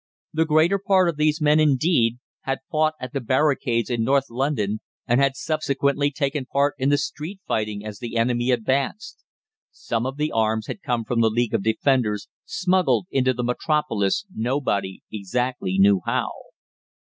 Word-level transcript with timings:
The 0.33 0.45
greater 0.47 0.79
part 0.79 1.09
of 1.09 1.17
those 1.17 1.39
men, 1.39 1.59
indeed, 1.59 2.17
had 2.41 2.61
fought 2.71 2.95
at 2.99 3.13
the 3.13 3.21
barricades 3.21 3.91
in 3.91 4.03
North 4.03 4.31
London, 4.31 4.79
and 5.07 5.21
had 5.21 5.35
subsequently 5.35 6.09
taken 6.09 6.47
part 6.47 6.73
in 6.79 6.89
the 6.89 6.97
street 6.97 7.39
fighting 7.47 7.85
as 7.85 7.99
the 7.99 8.17
enemy 8.17 8.49
advanced. 8.49 9.23
Some 9.69 10.07
of 10.07 10.17
the 10.17 10.31
arms 10.31 10.65
had 10.65 10.81
come 10.81 11.03
from 11.05 11.21
the 11.21 11.29
League 11.29 11.53
of 11.53 11.61
Defenders, 11.61 12.29
smuggled 12.45 13.05
into 13.11 13.31
the 13.31 13.43
Metropolis 13.43 14.25
nobody 14.35 15.03
exactly 15.13 15.77
knew 15.77 16.01
how. 16.03 16.31